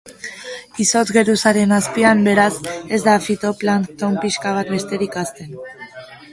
[0.85, 2.49] Izotz geruzaren azpian, beraz,
[2.97, 5.57] ez da fitoplankton pixka bat besterik hazten.